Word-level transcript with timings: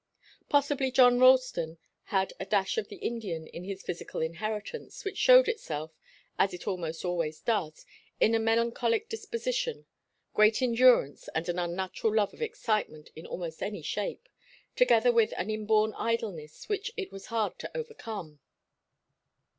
Possibly 0.49 0.89
John 0.89 1.19
Ralston 1.19 1.77
had 2.05 2.33
a 2.39 2.45
dash 2.47 2.79
of 2.79 2.87
the 2.87 2.95
Indian 2.95 3.45
in 3.45 3.65
his 3.65 3.83
physical 3.83 4.19
inheritance, 4.19 5.05
which 5.05 5.15
showed 5.19 5.47
itself, 5.47 5.91
as 6.39 6.55
it 6.55 6.65
almost 6.67 7.05
always 7.05 7.39
does, 7.39 7.85
in 8.19 8.33
a 8.33 8.39
melancholic 8.39 9.09
disposition, 9.09 9.85
great 10.33 10.59
endurance 10.59 11.29
and 11.35 11.47
an 11.47 11.59
unnatural 11.59 12.15
love 12.15 12.33
of 12.33 12.41
excitement 12.41 13.11
in 13.15 13.27
almost 13.27 13.61
any 13.61 13.83
shape, 13.83 14.27
together 14.75 15.11
with 15.11 15.35
an 15.37 15.51
inborn 15.51 15.93
idleness 15.95 16.67
which 16.67 16.91
it 16.97 17.11
was 17.11 17.27
hard 17.27 17.59
to 17.59 17.69
overcome. 17.77 18.39